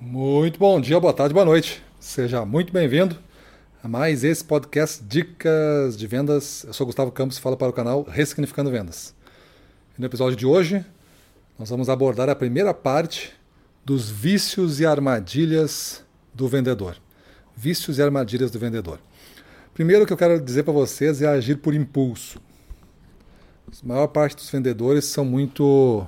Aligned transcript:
Muito 0.00 0.60
bom 0.60 0.80
dia, 0.80 1.00
boa 1.00 1.12
tarde, 1.12 1.34
boa 1.34 1.44
noite. 1.44 1.82
Seja 1.98 2.44
muito 2.44 2.72
bem-vindo 2.72 3.18
a 3.82 3.88
mais 3.88 4.22
esse 4.22 4.44
podcast 4.44 5.02
Dicas 5.02 5.98
de 5.98 6.06
Vendas. 6.06 6.62
Eu 6.62 6.72
sou 6.72 6.86
Gustavo 6.86 7.10
Campos 7.10 7.36
e 7.36 7.40
falo 7.40 7.56
para 7.56 7.68
o 7.68 7.72
canal 7.72 8.04
Ressignificando 8.04 8.70
Vendas. 8.70 9.12
E 9.96 10.00
no 10.00 10.06
episódio 10.06 10.36
de 10.36 10.46
hoje, 10.46 10.86
nós 11.58 11.68
vamos 11.68 11.88
abordar 11.88 12.28
a 12.28 12.36
primeira 12.36 12.72
parte 12.72 13.32
dos 13.84 14.08
vícios 14.08 14.78
e 14.78 14.86
armadilhas 14.86 16.04
do 16.32 16.46
vendedor. 16.46 16.96
Vícios 17.56 17.98
e 17.98 18.02
armadilhas 18.02 18.52
do 18.52 18.58
vendedor. 18.60 19.00
Primeiro 19.74 20.06
que 20.06 20.12
eu 20.12 20.16
quero 20.16 20.40
dizer 20.40 20.62
para 20.62 20.72
vocês 20.72 21.20
é 21.22 21.26
agir 21.26 21.56
por 21.56 21.74
impulso. 21.74 22.40
A 23.66 23.86
maior 23.86 24.06
parte 24.06 24.36
dos 24.36 24.48
vendedores 24.48 25.06
são 25.06 25.24
muito 25.24 26.06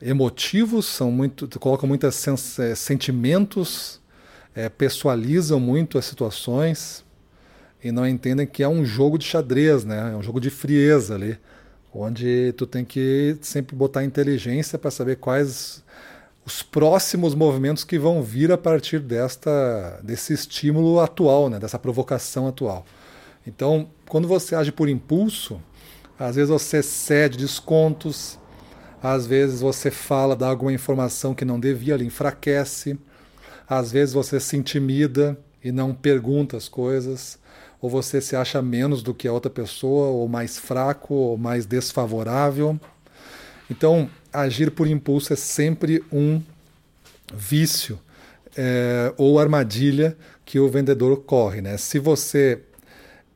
emotivos, 0.00 0.86
são 0.86 1.10
muito, 1.10 1.48
colocam 1.58 1.88
muitos 1.88 2.58
é, 2.58 2.74
sentimentos, 2.74 4.00
é, 4.54 4.68
pessoalizam 4.68 5.58
muito 5.58 5.98
as 5.98 6.04
situações 6.04 7.04
e 7.82 7.92
não 7.92 8.06
entendem 8.06 8.46
que 8.46 8.62
é 8.62 8.68
um 8.68 8.84
jogo 8.84 9.18
de 9.18 9.24
xadrez, 9.24 9.84
né? 9.84 10.12
É 10.12 10.16
um 10.16 10.22
jogo 10.22 10.40
de 10.40 10.50
frieza 10.50 11.14
ali, 11.14 11.38
onde 11.92 12.52
tu 12.56 12.66
tem 12.66 12.84
que 12.84 13.36
sempre 13.40 13.76
botar 13.76 14.04
inteligência 14.04 14.78
para 14.78 14.90
saber 14.90 15.16
quais 15.16 15.84
os 16.44 16.62
próximos 16.62 17.34
movimentos 17.34 17.84
que 17.84 17.98
vão 17.98 18.22
vir 18.22 18.52
a 18.52 18.58
partir 18.58 19.00
desta 19.00 20.00
desse 20.02 20.32
estímulo 20.32 21.00
atual, 21.00 21.48
né? 21.48 21.58
Dessa 21.58 21.78
provocação 21.78 22.48
atual. 22.48 22.84
Então, 23.46 23.88
quando 24.08 24.26
você 24.26 24.54
age 24.54 24.72
por 24.72 24.88
impulso, 24.88 25.60
às 26.18 26.36
vezes 26.36 26.50
você 26.50 26.82
cede 26.82 27.38
descontos, 27.38 28.38
às 29.02 29.26
vezes 29.26 29.60
você 29.60 29.90
fala, 29.90 30.34
dá 30.34 30.48
alguma 30.48 30.72
informação 30.72 31.34
que 31.34 31.44
não 31.44 31.60
devia, 31.60 31.94
ele 31.94 32.04
enfraquece. 32.04 32.98
Às 33.68 33.92
vezes 33.92 34.14
você 34.14 34.40
se 34.40 34.56
intimida 34.56 35.38
e 35.62 35.70
não 35.70 35.94
pergunta 35.94 36.56
as 36.56 36.68
coisas. 36.68 37.38
Ou 37.80 37.90
você 37.90 38.20
se 38.20 38.34
acha 38.34 38.62
menos 38.62 39.02
do 39.02 39.12
que 39.12 39.28
a 39.28 39.32
outra 39.32 39.50
pessoa, 39.50 40.08
ou 40.08 40.26
mais 40.28 40.58
fraco, 40.58 41.14
ou 41.14 41.36
mais 41.36 41.66
desfavorável. 41.66 42.78
Então, 43.70 44.08
agir 44.32 44.70
por 44.70 44.86
impulso 44.86 45.32
é 45.32 45.36
sempre 45.36 46.02
um 46.10 46.40
vício 47.34 47.98
é, 48.56 49.12
ou 49.16 49.38
armadilha 49.38 50.16
que 50.44 50.58
o 50.58 50.68
vendedor 50.68 51.16
corre. 51.22 51.60
Né? 51.60 51.76
Se 51.76 51.98
você, 51.98 52.60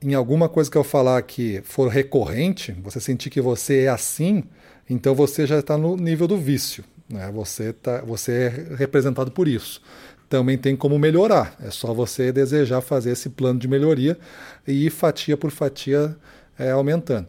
em 0.00 0.14
alguma 0.14 0.48
coisa 0.48 0.70
que 0.70 0.78
eu 0.78 0.84
falar 0.84 1.18
aqui, 1.18 1.60
for 1.64 1.88
recorrente, 1.88 2.72
você 2.72 3.00
sentir 3.00 3.28
que 3.28 3.40
você 3.40 3.82
é 3.82 3.88
assim, 3.88 4.44
então 4.90 5.14
você 5.14 5.46
já 5.46 5.60
está 5.60 5.78
no 5.78 5.96
nível 5.96 6.26
do 6.26 6.36
vício. 6.36 6.84
Né? 7.08 7.30
Você, 7.32 7.72
tá, 7.72 8.02
você 8.02 8.32
é 8.32 8.74
representado 8.74 9.30
por 9.30 9.46
isso. 9.46 9.80
Também 10.28 10.58
tem 10.58 10.76
como 10.76 10.98
melhorar. 10.98 11.56
É 11.62 11.70
só 11.70 11.94
você 11.94 12.32
desejar 12.32 12.80
fazer 12.80 13.12
esse 13.12 13.30
plano 13.30 13.58
de 13.58 13.68
melhoria 13.68 14.18
e 14.66 14.86
ir 14.86 14.90
fatia 14.90 15.36
por 15.36 15.50
fatia 15.52 16.16
é, 16.58 16.72
aumentando. 16.72 17.28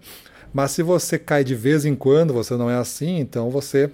Mas 0.51 0.71
se 0.71 0.83
você 0.83 1.17
cai 1.17 1.43
de 1.43 1.55
vez 1.55 1.85
em 1.85 1.95
quando, 1.95 2.33
você 2.33 2.55
não 2.57 2.69
é 2.69 2.75
assim, 2.75 3.19
então 3.19 3.49
você 3.49 3.91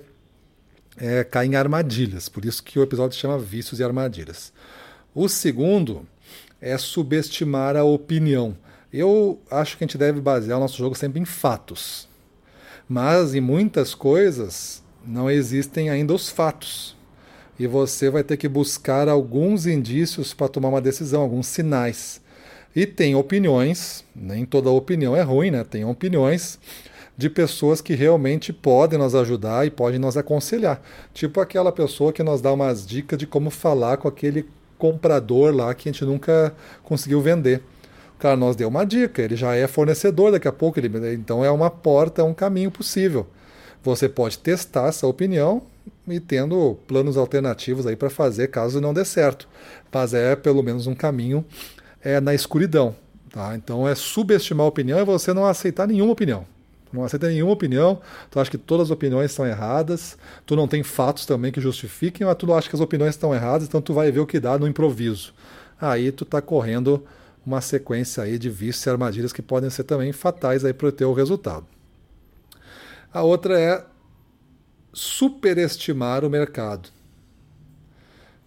é, 0.97 1.23
cai 1.23 1.45
em 1.45 1.55
armadilhas. 1.55 2.29
Por 2.29 2.45
isso 2.45 2.63
que 2.63 2.79
o 2.79 2.83
episódio 2.83 3.15
se 3.15 3.21
chama 3.21 3.37
Vícios 3.37 3.79
e 3.79 3.83
Armadilhas. 3.83 4.52
O 5.13 5.27
segundo 5.27 6.07
é 6.59 6.77
subestimar 6.77 7.75
a 7.75 7.83
opinião. 7.83 8.57
Eu 8.91 9.39
acho 9.52 9.77
que 9.77 9.83
a 9.83 9.87
gente 9.87 9.97
deve 9.97 10.19
basear 10.21 10.57
o 10.57 10.61
nosso 10.61 10.77
jogo 10.77 10.95
sempre 10.95 11.19
em 11.19 11.25
fatos. 11.25 12.07
Mas 12.88 13.35
em 13.35 13.41
muitas 13.41 13.93
coisas 13.93 14.83
não 15.05 15.30
existem 15.30 15.89
ainda 15.89 16.13
os 16.13 16.30
fatos. 16.30 16.95
E 17.59 17.66
você 17.66 18.09
vai 18.09 18.23
ter 18.23 18.38
que 18.38 18.47
buscar 18.47 19.09
alguns 19.09 19.66
indícios 19.66 20.33
para 20.33 20.47
tomar 20.47 20.69
uma 20.69 20.81
decisão, 20.81 21.21
alguns 21.21 21.47
sinais. 21.47 22.21
E 22.75 22.85
tem 22.85 23.15
opiniões, 23.15 24.05
nem 24.15 24.45
toda 24.45 24.69
opinião 24.69 25.15
é 25.15 25.21
ruim, 25.21 25.49
né? 25.49 25.64
Tem 25.64 25.83
opiniões 25.83 26.59
de 27.17 27.30
pessoas 27.30 27.81
que 27.81 27.95
realmente 27.95 28.53
podem 28.53 28.99
nos 28.99 29.15
ajudar 29.15 29.65
e 29.65 29.71
podem 29.71 29.99
nos 29.99 30.15
aconselhar. 30.15 30.80
Tipo 31.14 31.42
aquela 31.42 31.71
pessoa 31.71 32.14
que 32.14 32.21
nos 32.21 32.39
dá 32.39 32.54
umas 32.54 32.86
dicas 32.86 33.17
de 33.17 33.25
como 33.25 33.49
falar 33.49 33.98
com 33.98 34.08
aquele 34.08 34.45
comprador 34.77 35.55
lá 35.55 35.73
que 35.73 35.89
a 35.89 35.92
gente 35.92 36.05
nunca 36.05 36.54
conseguiu 36.83 37.19
vender. 37.19 37.64
Cara, 38.20 38.36
nós 38.36 38.55
deu 38.55 38.67
uma 38.67 38.86
dica, 38.86 39.22
ele 39.22 39.36
já 39.36 39.55
é 39.55 39.67
fornecedor 39.67 40.32
daqui 40.32 40.48
a 40.48 40.52
pouco, 40.52 40.80
ele, 40.80 41.14
então 41.14 41.45
é 41.45 41.52
uma 41.52 41.70
porta, 41.70 42.22
é 42.22 42.26
um 42.26 42.33
caminho 42.33 42.72
possível. 42.72 43.28
Você 43.83 44.10
pode 44.10 44.39
testar 44.39 44.88
essa 44.88 45.05
opinião 45.05 45.61
e 46.08 46.20
tendo 46.20 46.78
planos 46.88 47.16
alternativos 47.16 47.86
aí 47.86 47.95
para 47.95 48.10
fazer 48.10 48.48
caso 48.48 48.82
não 48.82 48.94
dê 48.94 49.05
certo. 49.05 49.48
Mas 49.94 50.14
é 50.14 50.36
pelo 50.36 50.64
menos 50.64 50.88
um 50.88 50.95
caminho 50.95 51.45
é, 52.04 52.20
na 52.20 52.33
escuridão. 52.33 52.95
Tá? 53.30 53.55
Então 53.55 53.88
é 53.88 53.94
subestimar 53.94 54.66
a 54.66 54.70
opinião 54.70 54.98
é 54.98 55.05
você 55.05 55.34
não 55.34 55.45
aceitar 55.45 55.88
nenhuma 55.88 56.11
opinião. 56.11 56.45
Não 56.92 57.04
aceita 57.04 57.28
nenhuma 57.28 57.52
opinião, 57.52 57.99
tu 58.32 58.39
acha 58.39 58.49
que 58.49 58.58
todas 58.58 58.88
as 58.88 58.92
opiniões 58.92 59.32
estão 59.32 59.45
erradas, 59.45 60.17
tu 60.45 60.55
não 60.55 60.67
tem 60.67 60.84
fatos 60.84 61.26
também 61.26 61.52
que 61.52 61.60
justifiquem, 61.60 62.26
mas 62.26 62.38
tu 62.38 62.52
acha 62.54 62.70
que 62.70 62.76
as 62.76 62.82
opiniões 62.82 63.14
estão 63.14 63.36
erradas, 63.36 63.67
então 63.67 63.82
tu 63.82 63.94
vai 63.94 64.10
ver 64.10 64.22
o 64.22 64.26
que 64.26 64.39
dá 64.39 64.58
no 64.58 64.67
improviso. 64.67 65.34
Aí 65.80 66.11
tu 66.11 66.23
está 66.23 66.42
correndo 66.42 67.04
uma 67.47 67.61
sequência 67.61 68.23
aí 68.23 68.37
de 68.37 68.49
vícios 68.49 68.85
e 68.85 68.89
armadilhas 68.89 69.31
que 69.31 69.41
podem 69.41 69.69
ser 69.69 69.85
também 69.85 70.11
fatais 70.11 70.63
para 70.73 70.87
o 70.87 70.91
teu 70.91 71.13
resultado. 71.13 71.65
A 73.13 73.23
outra 73.23 73.58
é 73.58 73.85
superestimar 74.91 76.25
o 76.25 76.30
mercado. 76.30 76.89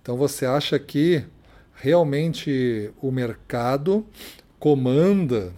Então 0.03 0.19
você 0.19 0.44
acha 0.44 0.78
que 0.78 1.25
realmente 1.75 2.91
o 3.00 3.10
mercado 3.10 4.05
comanda 4.59 5.50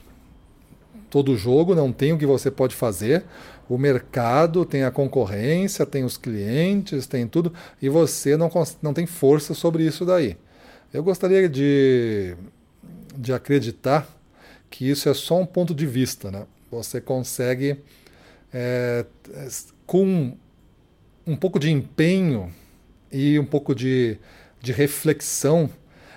todo 1.11 1.33
o 1.33 1.37
jogo, 1.37 1.75
não 1.75 1.93
tem 1.93 2.13
o 2.13 2.19
que 2.19 2.27
você 2.27 2.49
pode 2.49 2.77
fazer. 2.77 3.25
O 3.69 3.77
mercado 3.77 4.65
tem 4.65 4.85
a 4.85 4.91
concorrência, 4.93 5.85
tem 5.85 6.05
os 6.05 6.17
clientes, 6.17 7.09
tem 7.09 7.27
tudo, 7.27 7.53
e 7.81 7.89
você 7.89 8.37
não, 8.37 8.49
não 8.81 8.95
tem 8.95 9.05
força 9.05 9.53
sobre 9.53 9.85
isso 9.85 10.05
daí. 10.05 10.37
Eu 10.93 11.03
gostaria 11.03 11.49
de 11.49 12.37
de 13.17 13.33
acreditar 13.33 14.09
que 14.71 14.89
isso 14.89 15.09
é 15.09 15.15
só 15.15 15.39
um 15.41 15.47
ponto 15.47 15.75
de 15.75 15.87
vista. 15.87 16.31
Né? 16.31 16.47
Você 16.71 17.01
consegue, 17.01 17.79
é, 18.53 19.05
com 19.87 20.37
um 21.27 21.37
pouco 21.37 21.59
de 21.59 21.71
empenho 21.71 22.53
e 23.11 23.39
um 23.39 23.45
pouco 23.45 23.75
de, 23.75 24.19
de 24.61 24.73
reflexão, 24.73 25.71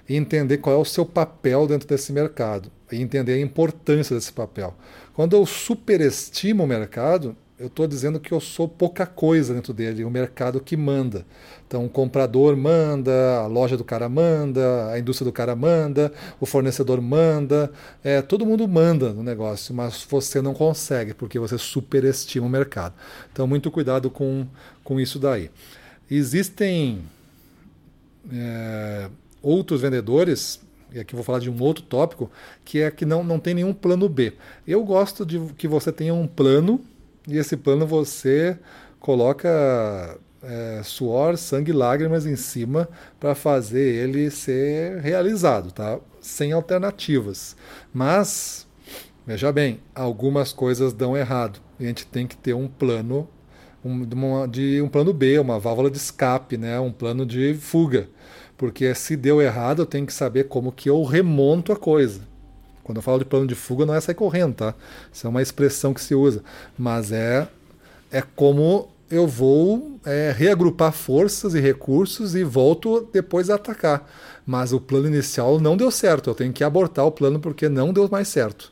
entender 0.08 0.60
qual 0.60 0.76
é 0.76 0.80
o 0.80 0.86
seu 0.86 1.06
papel 1.06 1.68
dentro 1.68 1.88
desse 1.88 2.14
mercado 2.14 2.72
e 2.92 3.02
entender 3.02 3.34
a 3.34 3.40
importância 3.40 4.16
desse 4.16 4.32
papel. 4.32 4.76
Quando 5.14 5.36
eu 5.36 5.46
superestimo 5.46 6.64
o 6.64 6.68
mercado, 6.68 7.36
eu 7.58 7.68
estou 7.68 7.88
dizendo 7.88 8.20
que 8.20 8.34
eu 8.34 8.42
sou 8.42 8.68
pouca 8.68 9.06
coisa 9.06 9.54
dentro 9.54 9.74
dele, 9.74 10.04
o 10.04 10.10
mercado 10.10 10.60
que 10.60 10.76
manda. 10.76 11.26
Então, 11.66 11.86
o 11.86 11.90
comprador 11.90 12.56
manda, 12.58 13.38
a 13.38 13.48
loja 13.48 13.78
do 13.78 13.84
cara 13.84 14.10
manda, 14.10 14.92
a 14.92 15.00
indústria 15.00 15.26
do 15.26 15.32
cara 15.32 15.56
manda, 15.56 16.12
o 16.40 16.46
fornecedor 16.46 17.02
manda, 17.02 17.72
é, 18.04 18.22
todo 18.22 18.46
mundo 18.46 18.68
manda 18.68 19.14
no 19.14 19.24
negócio, 19.24 19.74
mas 19.74 20.06
você 20.10 20.42
não 20.42 20.54
consegue 20.54 21.14
porque 21.14 21.40
você 21.40 21.58
superestima 21.58 22.46
o 22.46 22.50
mercado. 22.50 22.94
Então, 23.32 23.48
muito 23.48 23.72
cuidado 23.72 24.10
com, 24.10 24.46
com 24.84 25.00
isso 25.00 25.18
daí. 25.18 25.50
Existem 26.12 27.04
é, 28.34 29.10
outros 29.42 29.82
vendedores 29.82 30.60
e 30.94 31.00
aqui 31.00 31.16
vou 31.16 31.24
falar 31.24 31.40
de 31.40 31.50
um 31.50 31.62
outro 31.62 31.84
tópico, 31.84 32.32
que 32.64 32.80
é 32.80 32.90
que 32.90 33.06
não, 33.06 33.22
não 33.22 33.38
tem 33.38 33.54
nenhum 33.54 33.74
plano 33.74 34.08
B. 34.08 34.34
Eu 34.66 34.84
gosto 34.84 35.26
de 35.26 35.40
que 35.58 35.68
você 35.68 35.92
tenha 35.92 36.14
um 36.14 36.26
plano 36.26 36.80
e 37.28 37.38
esse 37.38 37.58
plano 37.58 37.86
você 37.86 38.58
coloca 39.00 40.20
é, 40.42 40.82
suor, 40.84 41.38
sangue 41.38 41.72
e 41.72 41.74
lágrimas 41.74 42.26
em 42.26 42.36
cima 42.36 42.88
para 43.20 43.34
fazer 43.36 44.04
ele 44.04 44.30
ser 44.30 45.00
realizado, 45.00 45.72
tá? 45.72 46.00
Sem 46.22 46.52
alternativas. 46.52 47.56
Mas, 47.94 48.68
veja 49.26 49.52
bem, 49.52 49.80
algumas 49.94 50.52
coisas 50.52 50.94
dão 50.94 51.18
errado. 51.18 51.60
E 51.80 51.86
a 51.86 51.88
gente 51.88 52.06
tem 52.06 52.28
que 52.28 52.38
ter 52.38 52.54
um 52.54 52.68
plano 52.68 53.28
um, 53.84 54.48
de 54.48 54.82
um 54.82 54.88
plano 54.88 55.14
B, 55.14 55.38
uma 55.38 55.60
válvula 55.60 55.92
de 55.92 55.98
escape, 55.98 56.58
né? 56.58 56.80
um 56.80 56.92
plano 56.92 57.26
de 57.26 57.54
fuga. 57.54 58.10
Porque 58.58 58.96
se 58.96 59.16
deu 59.16 59.42
errado, 59.42 59.82
eu 59.82 59.86
tenho 59.86 60.06
que 60.06 60.14
saber 60.14 60.46
como 60.46 60.72
que 60.72 60.90
eu 60.90 61.04
remonto 61.04 61.72
a 61.72 61.76
coisa. 61.76 62.22
Quando 62.86 63.00
eu 63.00 63.02
falo 63.02 63.18
de 63.18 63.26
plano 63.26 63.48
de 63.48 63.56
fuga, 63.56 63.84
não 63.84 63.96
é 63.96 64.00
sair 64.00 64.14
correndo, 64.14 64.54
tá? 64.54 64.76
Isso 65.12 65.26
é 65.26 65.30
uma 65.30 65.42
expressão 65.42 65.92
que 65.92 66.00
se 66.00 66.14
usa. 66.14 66.44
Mas 66.78 67.12
é, 67.12 67.48
é 68.12 68.22
como 68.22 68.90
eu 69.10 69.28
vou 69.28 70.00
é, 70.06 70.32
reagrupar 70.38 70.92
forças 70.92 71.56
e 71.56 71.60
recursos 71.60 72.36
e 72.36 72.44
volto 72.44 73.10
depois 73.12 73.50
a 73.50 73.56
atacar. 73.56 74.08
Mas 74.46 74.72
o 74.72 74.80
plano 74.80 75.08
inicial 75.08 75.60
não 75.60 75.76
deu 75.76 75.90
certo. 75.90 76.30
Eu 76.30 76.36
tenho 76.36 76.54
que 76.54 76.64
abortar 76.64 77.04
o 77.08 77.12
plano 77.12 77.40
porque 77.40 77.68
não 77.68 77.92
deu 77.92 78.08
mais 78.08 78.28
certo. 78.28 78.72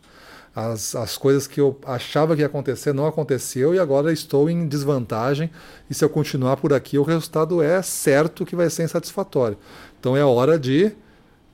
as, 0.56 0.96
as 0.96 1.18
coisas 1.18 1.48
que 1.48 1.60
eu 1.60 1.76
achava 1.84 2.36
que 2.36 2.42
ia 2.42 2.46
acontecer 2.46 2.94
não 2.94 3.08
aconteceu 3.08 3.74
e 3.74 3.80
agora 3.80 4.14
estou 4.14 4.48
em 4.48 4.68
desvantagem. 4.68 5.50
E 5.90 5.94
se 5.96 6.06
eu 6.06 6.10
continuar 6.10 6.58
por 6.58 6.72
aqui, 6.72 7.00
o 7.00 7.04
resultado 7.04 7.64
é 7.64 7.82
certo 7.82 8.46
que 8.46 8.56
vai 8.56 8.70
ser 8.70 8.84
insatisfatório. 8.84 9.58
Então 10.00 10.16
é 10.16 10.24
hora 10.24 10.60
de 10.60 10.92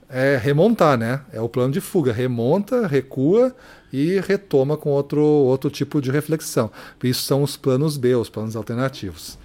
é, 0.10 0.38
remontar, 0.38 0.98
né? 0.98 1.22
É 1.32 1.40
o 1.40 1.48
plano 1.48 1.72
de 1.72 1.80
fuga. 1.80 2.12
Remonta, 2.12 2.88
recua 2.88 3.56
e 3.94 4.20
retoma 4.20 4.76
com 4.76 4.90
outro, 4.90 5.22
outro 5.22 5.70
tipo 5.70 6.02
de 6.02 6.10
reflexão. 6.12 6.72
Isso 7.04 7.24
são 7.24 7.44
os 7.44 7.56
planos 7.56 7.96
B, 7.96 8.16
os 8.16 8.30
planos 8.30 8.56
alternativos. 8.56 9.38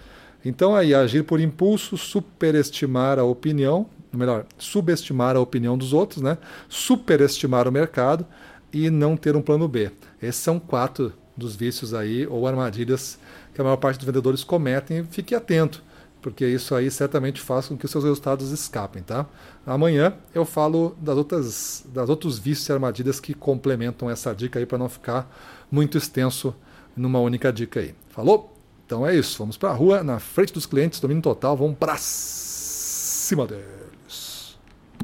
Então 0.45 0.75
aí, 0.75 0.95
agir 0.95 1.25
por 1.25 1.41
impulso, 1.41 1.97
superestimar 1.97 3.19
a 3.19 3.25
opinião, 3.25 3.87
melhor, 4.13 4.47
subestimar 4.59 5.37
a 5.37 5.41
opinião 5.41 5.77
dos 5.77 5.93
outros, 5.93 6.23
né? 6.23 6.39
Superestimar 6.69 7.69
o 7.69 7.73
mercado 7.73 8.27
e 8.73 8.91
não 8.91 9.17
ter 9.17 9.37
um 9.37 9.43
plano 9.43 9.69
B. 9.69 9.91
Esses 10.21 10.43
são 10.43 10.59
quatro 10.59 11.13
dos 11.37 11.57
vícios 11.57 11.95
aí 11.95 12.27
ou 12.27 12.47
armadilhas 12.47 13.19
que 13.55 13.61
a 13.61 13.65
maior 13.65 13.77
parte 13.77 13.97
dos 13.97 14.07
vendedores 14.07 14.45
cometem. 14.45 15.05
Fique 15.05 15.35
atento, 15.35 15.83
porque 16.25 16.47
isso 16.47 16.75
aí 16.75 16.91
certamente 16.91 17.39
faz 17.39 17.69
com 17.69 17.77
que 17.77 17.85
os 17.85 17.91
seus 17.91 18.03
resultados 18.03 18.51
escapem, 18.51 19.03
tá? 19.03 19.27
Amanhã 19.67 20.15
eu 20.35 20.47
falo 20.47 20.97
das 20.99 21.19
outras 21.19 21.85
das 21.93 22.09
outros 22.09 22.39
vícios 22.39 22.67
e 22.67 22.73
armadilhas 22.73 23.21
que 23.21 23.35
complementam 23.35 24.09
essa 24.09 24.35
dica 24.35 24.59
aí 24.59 24.65
para 24.65 24.79
não 24.79 24.89
ficar 24.89 25.31
muito 25.71 25.99
extenso 25.99 26.55
numa 26.97 27.21
única 27.21 27.53
dica 27.53 27.79
aí. 27.81 27.95
Falou? 28.09 28.57
Então 28.87 29.07
é 29.07 29.15
isso, 29.15 29.37
vamos 29.39 29.59
para 29.59 29.69
a 29.69 29.75
rua, 29.75 30.03
na 30.03 30.19
frente 30.19 30.55
dos 30.55 30.65
clientes, 30.65 30.99
domínio 30.99 31.23
total, 31.23 31.59
vamos 31.59 31.77
para 31.77 31.95
cima 31.99 33.47
deles. 33.47 33.84